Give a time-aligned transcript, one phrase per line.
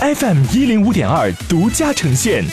[0.00, 2.44] FM 一零五点二独家呈现。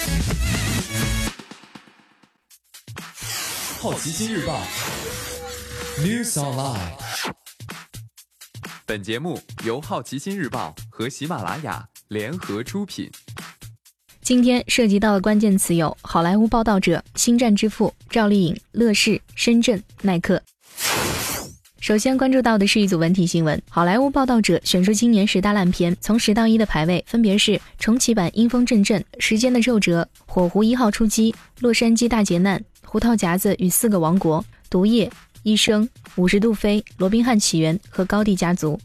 [3.79, 4.59] 好奇心日报
[6.00, 6.93] ，News Online。
[8.88, 13.12] 本节目由好奇心日报和喜马拉雅联合出品。
[14.23, 20.41] 今天涉及到的关键词有：好莱坞报道者、星战之父、赵丽颖、乐视、深圳、耐克。
[21.86, 35.07] 首先关注到的是一组文体新闻：好莱坞报道者选出今年十大烂片，从十到一的排位分别是：重启版《阴风阵阵》、时间的皱褶、火狐一号出击、洛杉矶大劫难、胡桃夹子与四个王国、毒液、
[35.43, 38.79] 医生、五十度飞、罗宾汉起源和高地家族。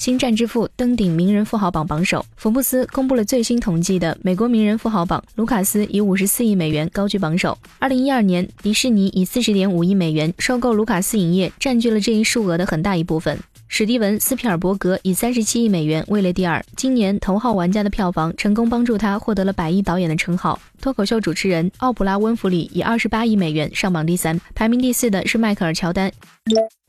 [0.00, 2.24] 星战之父登顶名人富豪榜榜首。
[2.34, 7.58] 福布斯公布了最新统计的美国名人富豪榜，卢卡斯以五十四亿美元高居榜首。
[7.78, 13.38] 二零一二年，迪士尼以四十点五亿美元收购卢卡斯影业，占据了这一数额的很大一部分。
[13.68, 16.64] 史蒂文·斯皮尔伯格以三十七亿美元位列第二。
[16.76, 20.58] 今年《头号玩家》的票房成功帮助他获得了百亿导演的称号。
[20.80, 26.10] 脱口秀主持人奥普拉·温弗里以二十八亿美元上榜第三，排名第四的是迈克尔·乔丹。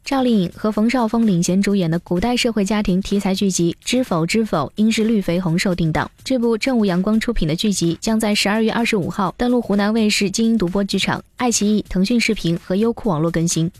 [0.04, 6.10] 赵丽颖和冯绍峰领衔主演的古代社会家庭题材剧集《知否知否，应是绿肥红瘦》定档。
[6.24, 13.72] 这部正午阳光出品的剧集将在十二月二十五号登陆湖南卫视精英独播剧场、爱奇艺、腾讯视频和优酷网络更新。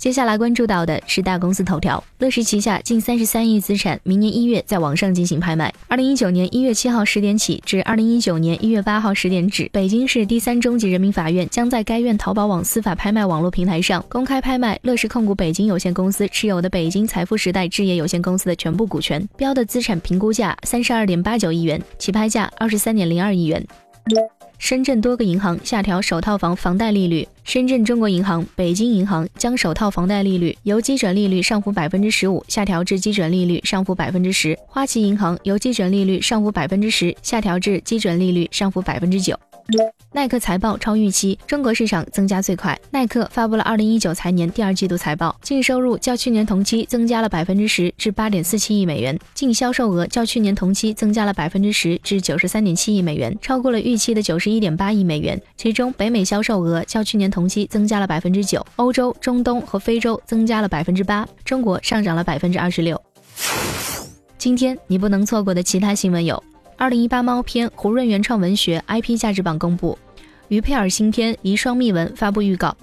[0.00, 5.70] 接下来关注到的是大公司头条：乐视旗下近三十三亿资产，明年一月在网上进行拍卖。
[5.88, 23.62] 二零一九年一月七号十点起至二零一九年一月八号十点止，北京市第三中级人民法院将在该院淘宝网司法拍卖网络平台上公开拍卖乐视控股北京有限公司持有的北京财富时代置业有限公司的全部股权，标的资产评估价三十二点八九亿元，起拍价二十三点零二亿元。
[24.56, 27.26] 深圳多个银行下调首套房房贷利率。
[27.50, 34.56] 深圳中国银行、北京银行将首套房贷利率由基准利率上浮百分之十五下调至基准利率上浮百分之十。
[34.68, 39.36] 花旗银行由基准利率上浮百分之十下调至基准利率上浮百分之九。
[40.12, 42.78] 耐克财报超预期，中国市场增加最快。
[42.90, 55.40] 耐克发布了二零一九财年第二季度财报，净收入较去年同期增加了百分之十，至八点四七亿美元；净销售额较去年同期增加了百分之十，至九十三点七亿美元，超过了预期的九十一点八亿美元。
[55.56, 63.00] 其中，北美销售额较去年同期增加了百分之九，欧洲、中东和非洲增加了百分之八，中国上涨了百分之二十六。
[64.36, 66.42] 今天你不能错过的其他新闻有。
[66.80, 69.98] 二零一八猫片胡润原创文学 IP 价值榜公布，
[70.48, 72.74] 于佩尔新片《遗孀秘闻》发布预告，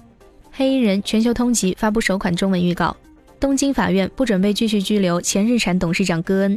[0.52, 2.96] 黑衣人全球通缉发布首款中文预告，
[3.40, 6.56] 东京法院不准备继续拘留前日产董事长戈恩，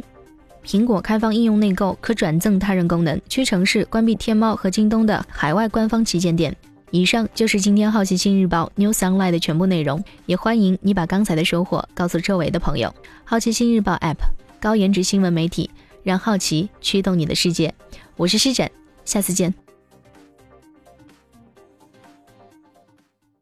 [0.64, 6.56] 苹果开放应用内购可转赠他人功能，屈臣氏关闭天猫和京东的海外官方旗舰店。
[6.92, 12.94] 以上就是今天好奇心日报 News Online 的全部内容，也欢迎你把刚才的收获告诉周围的朋友。
[13.24, 14.18] 好奇心日报 App
[14.60, 15.68] 高颜值新闻媒体。
[16.02, 17.74] 让好奇驱动你的世界，
[18.16, 18.70] 我是施展，
[19.04, 19.61] 下次见。